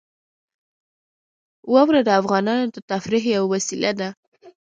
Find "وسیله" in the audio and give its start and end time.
3.53-3.91